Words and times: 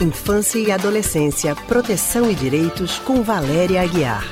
Infância 0.00 0.58
e 0.58 0.70
Adolescência, 0.70 1.56
Proteção 1.66 2.30
e 2.30 2.34
Direitos, 2.34 2.98
com 2.98 3.22
Valéria 3.22 3.80
Aguiar. 3.80 4.24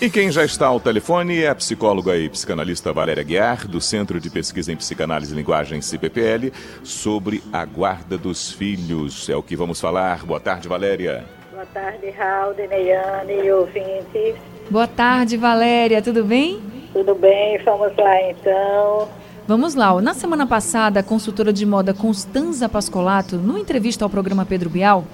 E 0.00 0.08
quem 0.08 0.30
já 0.30 0.44
está 0.44 0.66
ao 0.66 0.78
telefone 0.78 1.42
é 1.42 1.48
a 1.48 1.54
psicóloga 1.54 2.16
e 2.16 2.28
psicanalista 2.28 2.92
Valéria 2.92 3.24
Guiar, 3.24 3.66
do 3.66 3.80
Centro 3.80 4.20
de 4.20 4.30
Pesquisa 4.30 4.70
em 4.70 4.76
Psicanálise 4.76 5.32
e 5.32 5.36
Linguagem, 5.36 5.80
CPPL, 5.80 6.52
sobre 6.84 7.42
a 7.52 7.64
guarda 7.64 8.16
dos 8.16 8.52
filhos. 8.52 9.28
É 9.28 9.34
o 9.34 9.42
que 9.42 9.56
vamos 9.56 9.80
falar. 9.80 10.24
Boa 10.24 10.38
tarde, 10.38 10.68
Valéria. 10.68 11.24
Boa 11.50 11.66
tarde, 11.66 12.10
Raul, 12.10 12.54
Neyane 12.54 13.44
e 13.44 13.50
ouvintes. 13.50 14.36
Boa 14.70 14.86
tarde, 14.86 15.36
Valéria. 15.36 16.00
Tudo 16.00 16.22
bem? 16.22 16.62
Tudo 16.92 17.14
bem, 17.14 17.58
vamos 17.64 17.96
lá 17.96 18.30
então. 18.30 19.08
Vamos 19.48 19.76
lá. 19.76 20.00
Na 20.02 20.12
semana 20.12 20.44
passada, 20.44 20.98
a 20.98 21.04
consultora 21.04 21.52
de 21.52 21.64
moda 21.64 21.94
Constanza 21.94 22.68
Pascolato, 22.68 23.36
numa 23.36 23.60
entrevista 23.60 24.04
ao 24.04 24.10
programa 24.10 24.44
Pedro 24.44 24.68
Bial, 24.68 25.06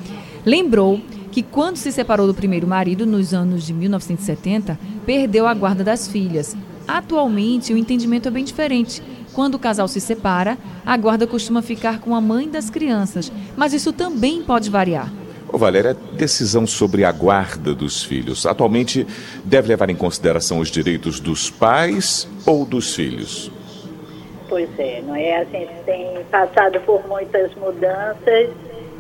lembrou 0.42 0.98
que 1.30 1.42
quando 1.42 1.76
se 1.76 1.92
separou 1.92 2.26
do 2.26 2.32
primeiro 2.32 2.66
marido, 2.66 3.04
nos 3.04 3.34
anos 3.34 3.62
de 3.66 3.74
1970, 3.74 4.78
perdeu 5.04 5.46
a 5.46 5.52
guarda 5.52 5.84
das 5.84 6.08
filhas. 6.08 6.56
Atualmente, 6.88 7.74
o 7.74 7.76
entendimento 7.76 8.26
é 8.26 8.30
bem 8.30 8.42
diferente. 8.42 9.02
Quando 9.34 9.56
o 9.56 9.58
casal 9.58 9.86
se 9.86 10.00
separa, 10.00 10.56
a 10.84 10.96
guarda 10.96 11.26
costuma 11.26 11.60
ficar 11.60 12.00
com 12.00 12.14
a 12.14 12.20
mãe 12.20 12.48
das 12.48 12.70
crianças, 12.70 13.30
mas 13.54 13.74
isso 13.74 13.92
também 13.92 14.42
pode 14.42 14.70
variar. 14.70 15.12
Ô 15.46 15.58
Valéria, 15.58 15.94
decisão 16.16 16.66
sobre 16.66 17.04
a 17.04 17.12
guarda 17.12 17.74
dos 17.74 18.02
filhos. 18.02 18.46
Atualmente, 18.46 19.06
deve 19.44 19.68
levar 19.68 19.90
em 19.90 19.94
consideração 19.94 20.58
os 20.58 20.70
direitos 20.70 21.20
dos 21.20 21.50
pais 21.50 22.26
ou 22.46 22.64
dos 22.64 22.94
filhos? 22.94 23.50
Pois 24.52 24.68
é, 24.78 25.00
não 25.00 25.16
é? 25.16 25.38
A 25.38 25.44
gente 25.44 25.72
tem 25.86 26.22
passado 26.30 26.78
por 26.80 27.08
muitas 27.08 27.54
mudanças 27.54 28.50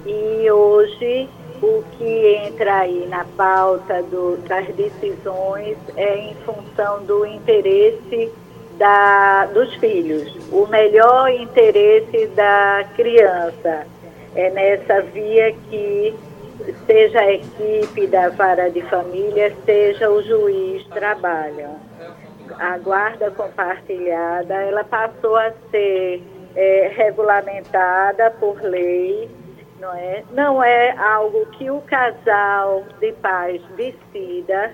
e 0.06 0.50
hoje 0.50 1.28
o 1.62 1.84
que 1.92 2.36
entra 2.46 2.78
aí 2.78 3.06
na 3.06 3.26
pauta 3.36 4.02
do, 4.04 4.38
das 4.48 4.66
decisões 4.68 5.76
é 5.94 6.16
em 6.16 6.34
função 6.36 7.04
do 7.04 7.26
interesse 7.26 8.32
da, 8.78 9.44
dos 9.52 9.74
filhos, 9.74 10.34
o 10.50 10.66
melhor 10.68 11.28
interesse 11.28 12.28
da 12.28 12.86
criança. 12.96 13.86
É 14.34 14.48
nessa 14.48 15.02
via 15.02 15.52
que 15.68 16.14
seja 16.86 17.20
a 17.20 17.30
equipe 17.30 18.06
da 18.06 18.30
vara 18.30 18.70
de 18.70 18.80
família, 18.84 19.54
seja 19.66 20.08
o 20.08 20.22
juiz 20.22 20.82
trabalham. 20.86 21.76
A 22.58 22.78
guarda 22.78 23.30
compartilhada, 23.30 24.54
ela 24.54 24.84
passou 24.84 25.36
a 25.36 25.52
ser 25.70 26.22
é, 26.54 26.92
regulamentada 26.94 28.30
por 28.32 28.60
lei 28.62 29.30
não 29.82 29.92
é? 29.94 30.24
Não 30.30 30.62
é 30.62 30.96
algo 30.96 31.44
que 31.46 31.68
o 31.68 31.80
casal 31.82 32.84
de 33.00 33.12
pais 33.14 33.60
decida, 33.76 34.72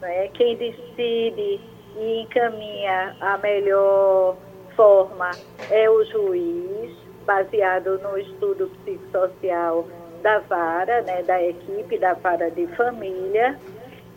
não 0.00 0.08
é? 0.08 0.26
Quem 0.28 0.56
decide 0.56 1.60
e 1.96 2.22
encaminha 2.22 3.16
a 3.20 3.38
melhor 3.38 4.36
forma 4.74 5.30
é 5.70 5.88
o 5.88 6.04
juiz, 6.04 6.92
baseado 7.24 7.98
no 8.00 8.18
estudo 8.18 8.70
psicossocial 8.84 9.86
da 10.22 10.40
vara, 10.40 11.02
né, 11.02 11.22
da 11.22 11.40
equipe 11.40 11.96
da 11.98 12.14
vara 12.14 12.50
de 12.50 12.66
família. 12.68 13.56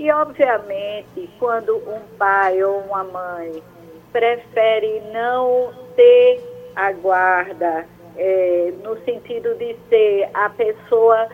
E, 0.02 0.09
obviamente, 0.09 1.30
quando 1.38 1.75
um 1.75 1.99
pai 2.17 2.63
ou 2.63 2.80
uma 2.80 3.03
mãe 3.03 3.61
prefere 4.11 4.99
não 5.13 5.71
ter 5.95 6.41
a 6.75 6.91
guarda 6.91 7.85
é, 8.17 8.73
no 8.83 8.97
sentido 9.05 9.53
de 9.59 9.77
ser 9.89 10.27
a 10.33 10.49
pessoa 10.49 11.29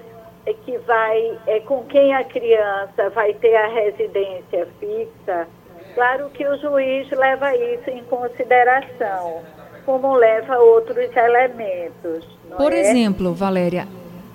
que 0.65 0.77
vai, 0.79 1.39
é, 1.47 1.61
com 1.61 1.85
quem 1.85 2.13
a 2.13 2.25
criança 2.25 3.09
vai 3.11 3.33
ter 3.35 3.55
a 3.55 3.67
residência 3.67 4.67
fixa, 4.81 5.47
claro 5.95 6.29
que 6.31 6.45
o 6.45 6.57
juiz 6.57 7.09
leva 7.11 7.55
isso 7.55 7.89
em 7.89 8.03
consideração, 8.03 9.43
como 9.85 10.13
leva 10.13 10.57
outros 10.57 11.15
elementos. 11.15 12.27
Por 12.57 12.73
é? 12.73 12.81
exemplo, 12.81 13.33
Valéria, 13.33 13.87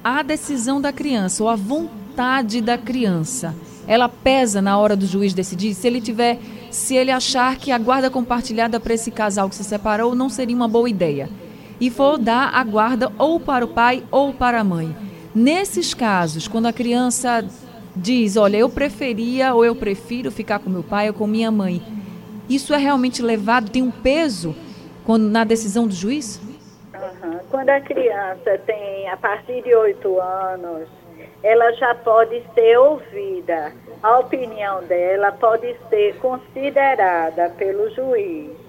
a 0.02 0.22
decisão 0.22 0.80
da 0.80 0.90
criança 0.90 1.42
ou 1.42 1.50
a 1.50 1.54
vontade 1.54 2.62
da 2.62 2.78
criança, 2.78 3.54
ela 3.86 4.08
pesa 4.08 4.62
na 4.62 4.78
hora 4.78 4.96
do 4.96 5.06
juiz 5.06 5.34
decidir? 5.34 5.74
Se 5.74 5.86
ele 5.86 6.00
tiver, 6.00 6.38
se 6.70 6.96
ele 6.96 7.10
achar 7.10 7.56
que 7.56 7.70
a 7.70 7.78
guarda 7.78 8.10
compartilhada 8.10 8.78
para 8.78 8.94
esse 8.94 9.10
casal 9.10 9.48
que 9.48 9.54
se 9.54 9.64
separou 9.64 10.14
não 10.14 10.28
seria 10.28 10.56
uma 10.56 10.68
boa 10.68 10.88
ideia 10.88 11.28
e 11.80 11.90
for 11.90 12.16
dar 12.16 12.54
a 12.54 12.62
guarda 12.62 13.10
ou 13.18 13.40
para 13.40 13.64
o 13.64 13.68
pai 13.68 14.04
ou 14.10 14.32
para 14.32 14.60
a 14.60 14.64
mãe. 14.64 14.94
Nesses 15.34 15.94
casos, 15.94 16.46
quando 16.46 16.66
a 16.66 16.72
criança 16.72 17.44
diz, 17.96 18.36
olha, 18.36 18.56
eu 18.56 18.70
preferia 18.70 19.52
ou 19.52 19.64
eu 19.64 19.74
prefiro 19.74 20.30
ficar 20.30 20.60
com 20.60 20.70
meu 20.70 20.84
pai 20.84 21.08
ou 21.08 21.14
com 21.14 21.26
minha 21.26 21.50
mãe, 21.50 21.82
isso 22.48 22.72
é 22.72 22.76
realmente 22.76 23.20
levado, 23.20 23.70
tem 23.70 23.82
um 23.82 23.90
peso 23.90 24.54
quando, 25.04 25.24
na 25.24 25.42
decisão 25.42 25.88
do 25.88 25.94
juiz? 25.94 26.40
Uhum. 26.94 27.38
Quando 27.50 27.70
a 27.70 27.80
criança 27.80 28.58
tem, 28.64 29.08
a 29.08 29.16
partir 29.16 29.62
de 29.62 29.74
oito 29.74 30.20
anos, 30.20 30.88
ela 31.42 31.72
já 31.72 31.94
pode 31.94 32.42
ser 32.54 32.78
ouvida. 32.78 33.72
A 34.02 34.18
opinião 34.18 34.82
dela 34.84 35.32
pode 35.32 35.76
ser 35.88 36.16
considerada 36.18 37.50
pelo 37.50 37.90
juiz 37.90 38.62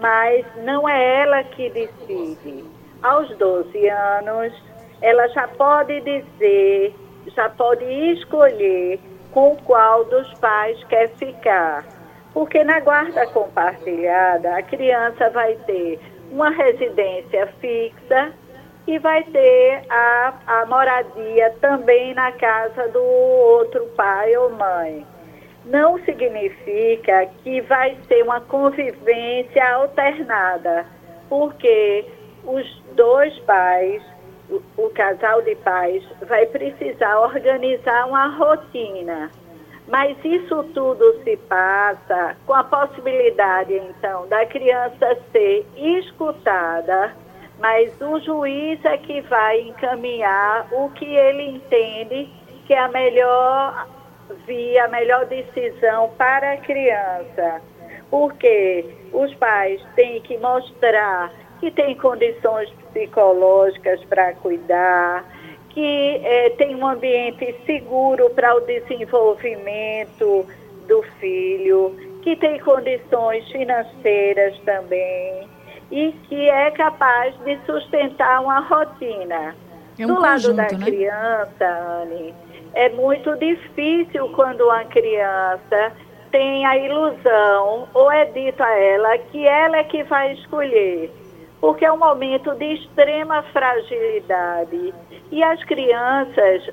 mas 0.00 0.44
não 0.64 0.88
é 0.88 1.22
ela 1.22 1.44
que 1.44 1.70
decide. 1.70 2.64
Aos 3.02 3.28
12 3.36 3.88
anos, 3.88 4.52
ela 5.00 5.28
já 5.28 5.46
pode 5.48 6.00
dizer, 6.00 6.94
já 7.34 7.48
pode 7.48 7.84
escolher 7.84 8.98
com 9.32 9.56
qual 9.58 10.04
dos 10.04 10.32
pais 10.34 10.82
quer 10.84 11.08
ficar. 11.10 11.84
Porque 12.32 12.62
na 12.64 12.80
guarda 12.80 13.26
compartilhada, 13.28 14.56
a 14.56 14.62
criança 14.62 15.30
vai 15.30 15.54
ter 15.66 16.00
uma 16.30 16.50
residência 16.50 17.46
fixa 17.60 18.32
e 18.88 18.98
vai 18.98 19.22
ter 19.22 19.84
a, 19.88 20.34
a 20.46 20.66
moradia 20.66 21.54
também 21.60 22.14
na 22.14 22.32
casa 22.32 22.88
do 22.88 23.02
outro 23.02 23.86
pai 23.96 24.36
ou 24.36 24.50
mãe 24.50 25.06
não 25.68 25.98
significa 26.04 27.26
que 27.42 27.60
vai 27.62 27.96
ser 28.08 28.22
uma 28.22 28.40
convivência 28.40 29.74
alternada, 29.74 30.86
porque 31.28 32.06
os 32.44 32.82
dois 32.94 33.38
pais, 33.40 34.02
o, 34.48 34.62
o, 34.78 34.90
casal 34.90 35.42
de 35.42 35.54
pais, 35.56 36.02
vai 36.26 36.46
precisar 36.46 37.20
organizar 37.20 38.06
uma 38.06 38.28
rotina. 38.28 39.30
Mas 39.86 40.16
isso 40.24 40.64
tudo 40.74 41.22
se 41.22 41.36
passa 41.36 42.36
com 42.46 42.54
a 42.54 42.64
possibilidade, 42.64 43.74
então, 43.74 44.26
da 44.28 44.44
criança 44.46 45.18
ser 45.32 45.66
escutada, 45.76 47.14
mas 47.58 47.92
o 48.00 48.20
juiz 48.20 48.84
é 48.84 48.96
que 48.98 49.20
vai 49.22 49.60
encaminhar 49.62 50.68
o 50.72 50.90
que 50.90 51.04
ele 51.04 51.56
entende 51.56 52.30
que 52.66 52.74
é 52.74 52.78
a 52.78 52.88
melhor 52.88 53.88
via 54.46 54.84
a 54.84 54.88
melhor 54.88 55.24
decisão 55.26 56.10
para 56.18 56.52
a 56.52 56.56
criança, 56.58 57.62
porque 58.10 58.84
os 59.12 59.34
pais 59.36 59.80
têm 59.96 60.20
que 60.20 60.36
mostrar 60.36 61.32
que 61.60 61.70
tem 61.70 61.96
condições 61.96 62.70
psicológicas 62.92 64.04
para 64.04 64.34
cuidar, 64.34 65.24
que 65.70 66.20
é, 66.22 66.50
tem 66.50 66.74
um 66.74 66.86
ambiente 66.86 67.54
seguro 67.64 68.30
para 68.30 68.54
o 68.54 68.60
desenvolvimento 68.60 70.46
do 70.86 71.02
filho, 71.18 71.96
que 72.22 72.36
tem 72.36 72.58
condições 72.60 73.50
financeiras 73.50 74.58
também 74.60 75.48
e 75.90 76.12
que 76.28 76.48
é 76.48 76.70
capaz 76.70 77.34
de 77.44 77.58
sustentar 77.64 78.42
uma 78.42 78.60
rotina. 78.60 79.54
É 79.98 80.04
um 80.04 80.08
do 80.08 80.16
conjunto, 80.16 80.56
lado 80.56 80.70
da 80.70 80.78
né? 80.78 80.84
criança, 80.84 82.02
Anne, 82.02 82.34
é 82.74 82.88
muito 82.90 83.34
difícil 83.36 84.28
quando 84.30 84.62
uma 84.62 84.84
criança 84.84 85.92
tem 86.30 86.64
a 86.66 86.76
ilusão 86.76 87.88
ou 87.94 88.12
é 88.12 88.26
dito 88.26 88.62
a 88.62 88.70
ela 88.70 89.18
que 89.18 89.46
ela 89.46 89.78
é 89.78 89.84
que 89.84 90.02
vai 90.04 90.34
escolher, 90.34 91.10
porque 91.60 91.84
é 91.84 91.92
um 91.92 91.98
momento 91.98 92.54
de 92.54 92.74
extrema 92.74 93.42
fragilidade. 93.44 94.94
E 95.30 95.42
as 95.42 95.62
crianças, 95.64 96.70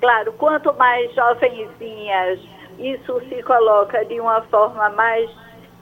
claro, 0.00 0.32
quanto 0.32 0.72
mais 0.74 1.14
jovenzinhas 1.14 2.40
isso 2.78 3.20
se 3.28 3.42
coloca 3.42 4.04
de 4.04 4.20
uma 4.20 4.42
forma 4.42 4.88
mais 4.90 5.30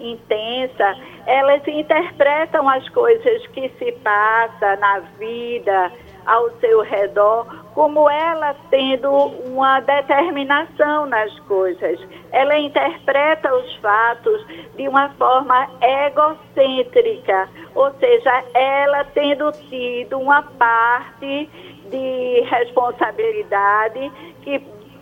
intensa, 0.01 0.97
elas 1.27 1.67
interpretam 1.67 2.69
as 2.69 2.89
coisas 2.91 3.47
que 3.49 3.69
se 3.79 3.93
passam 4.03 4.77
na 4.79 5.01
vida 5.19 5.93
ao 6.27 6.51
seu 6.59 6.83
redor, 6.83 7.47
como 7.75 8.09
ela 8.09 8.55
tendo 8.71 9.11
uma 9.11 9.81
determinação 9.81 11.07
nas 11.07 11.37
coisas. 11.41 11.99
Ela 12.31 12.59
interpreta 12.59 13.53
os 13.55 13.77
fatos 13.77 14.47
de 14.77 14.89
uma 14.89 15.11
forma 15.11 15.69
egocêntrica, 15.81 17.49
ou 17.75 17.93
seja, 17.99 18.45
ela 18.55 19.05
tendo 19.05 19.51
tido 19.69 20.19
uma 20.19 20.43
parte 20.43 21.51
de 21.91 22.41
responsabilidade 22.49 24.11
que 24.43 24.59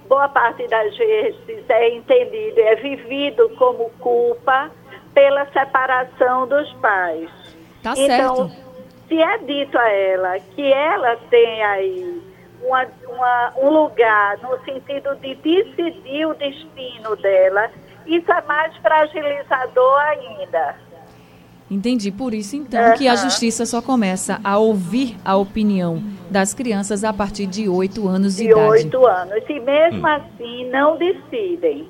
boa 0.08 0.28
parte 0.28 0.66
das 0.66 0.96
vezes 0.96 1.64
é 1.68 1.90
entendido, 1.90 2.60
é 2.60 2.74
vivido 2.76 3.48
como 3.50 3.90
culpa 4.00 4.70
pela 5.20 5.44
separação 5.52 6.46
dos 6.48 6.72
pais. 6.74 7.28
Tá 7.82 7.92
então, 7.94 8.48
certo. 8.48 8.62
se 9.06 9.22
é 9.22 9.38
dito 9.38 9.76
a 9.76 9.88
ela 9.90 10.38
que 10.54 10.72
ela 10.72 11.16
tem 11.28 11.62
aí 11.62 12.22
uma, 12.62 12.86
uma, 13.06 13.52
um 13.58 13.68
lugar 13.68 14.38
no 14.38 14.58
sentido 14.64 15.14
de 15.16 15.34
decidir 15.34 16.26
o 16.26 16.32
destino 16.32 17.16
dela, 17.16 17.70
isso 18.06 18.32
é 18.32 18.42
mais 18.46 18.74
fragilizador 18.78 19.98
ainda. 19.98 20.74
Entendi. 21.70 22.10
Por 22.10 22.32
isso, 22.32 22.56
então, 22.56 22.94
que 22.94 23.06
a 23.06 23.14
justiça 23.14 23.66
só 23.66 23.82
começa 23.82 24.40
a 24.42 24.58
ouvir 24.58 25.16
a 25.22 25.36
opinião 25.36 26.02
das 26.30 26.54
crianças 26.54 27.04
a 27.04 27.12
partir 27.12 27.46
de 27.46 27.68
oito 27.68 28.08
anos 28.08 28.36
de, 28.36 28.44
de 28.44 28.50
idade. 28.50 28.70
oito 28.70 29.06
anos. 29.06 29.44
E 29.48 29.60
mesmo 29.60 30.06
assim 30.06 30.68
não 30.70 30.96
decidem, 30.96 31.86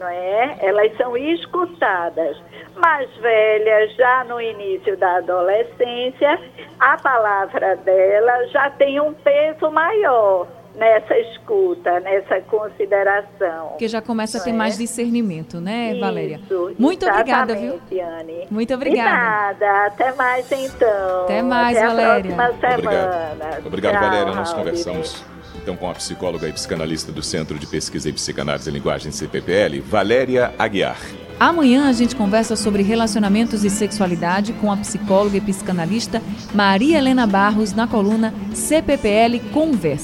não 0.00 0.08
é? 0.08 0.56
Elas 0.60 0.96
são 0.96 1.16
escutadas. 1.16 2.36
Mais 2.76 3.14
velhas, 3.18 3.94
já 3.94 4.24
no 4.24 4.40
início 4.40 4.96
da 4.96 5.18
adolescência, 5.18 6.40
a 6.80 6.96
palavra 6.96 7.76
dela 7.76 8.46
já 8.48 8.70
tem 8.70 8.98
um 8.98 9.12
peso 9.12 9.70
maior 9.70 10.48
nessa 10.74 11.18
escuta, 11.18 12.00
nessa 12.00 12.40
consideração. 12.42 13.68
Porque 13.68 13.88
já 13.88 14.00
começa 14.00 14.38
a 14.38 14.40
ter 14.40 14.50
é? 14.50 14.54
mais 14.54 14.78
discernimento, 14.78 15.60
né, 15.60 15.90
Isso, 15.90 16.00
Valéria? 16.00 16.40
Muito 16.78 17.06
obrigada, 17.06 17.54
viu? 17.54 17.80
Anne. 18.02 18.46
Muito 18.50 18.72
obrigada. 18.72 19.54
De 19.54 19.60
nada. 19.60 19.86
Até 19.86 20.12
mais 20.12 20.50
então. 20.50 21.24
Até 21.24 21.42
mais, 21.42 21.76
Até 21.76 21.86
Valéria. 21.86 22.32
a 22.32 22.36
próxima 22.36 22.60
semana. 22.60 22.78
Obrigado. 22.78 23.66
Obrigado, 23.66 23.92
Tchau, 23.92 24.02
Valéria. 24.02 24.34
Nós 24.34 24.52
conversamos 24.54 25.39
então 25.62 25.76
com 25.76 25.88
a 25.88 25.94
psicóloga 25.94 26.48
e 26.48 26.52
psicanalista 26.52 27.12
do 27.12 27.22
Centro 27.22 27.58
de 27.58 27.66
Pesquisa 27.66 28.08
em 28.08 28.12
Psicanálise 28.12 28.68
e 28.68 28.72
Linguagem 28.72 29.12
CPPL, 29.12 29.80
Valéria 29.80 30.54
Aguiar. 30.58 30.98
Amanhã 31.38 31.88
a 31.88 31.92
gente 31.92 32.14
conversa 32.14 32.54
sobre 32.54 32.82
relacionamentos 32.82 33.64
e 33.64 33.70
sexualidade 33.70 34.52
com 34.52 34.70
a 34.70 34.76
psicóloga 34.76 35.38
e 35.38 35.40
psicanalista 35.40 36.22
Maria 36.54 36.98
Helena 36.98 37.26
Barros 37.26 37.72
na 37.72 37.86
coluna 37.86 38.34
CPPL 38.52 39.38
Conversa. 39.50 39.98